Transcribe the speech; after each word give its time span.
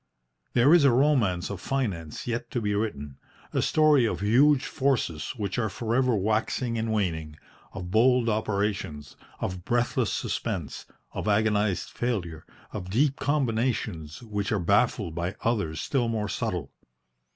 There 0.53 0.73
is 0.73 0.83
a 0.83 0.89
romance 0.89 1.51
of 1.51 1.61
finance 1.61 2.25
yet 2.25 2.49
to 2.49 2.59
be 2.59 2.73
written, 2.73 3.19
a 3.53 3.61
story 3.61 4.07
of 4.07 4.21
huge 4.21 4.65
forces 4.65 5.35
which 5.37 5.59
are 5.59 5.69
for 5.69 5.93
ever 5.93 6.15
waxing 6.15 6.75
and 6.75 6.91
waning, 6.91 7.35
of 7.73 7.91
bold 7.91 8.27
operations, 8.27 9.15
of 9.39 9.63
breathless 9.63 10.11
suspense, 10.11 10.87
of 11.13 11.27
agonised 11.27 11.91
failure, 11.91 12.47
of 12.71 12.89
deep 12.89 13.17
combinations 13.19 14.23
which 14.23 14.51
are 14.51 14.57
baffled 14.57 15.13
by 15.13 15.35
others 15.41 15.79
still 15.79 16.07
more 16.07 16.27
subtle. 16.29 16.71